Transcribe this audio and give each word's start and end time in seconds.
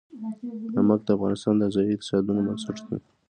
نمک 0.75 0.99
د 1.05 1.09
افغانستان 1.15 1.55
د 1.57 1.63
ځایي 1.75 1.91
اقتصادونو 1.93 2.39
بنسټ 2.47 2.77
دی. 2.87 2.97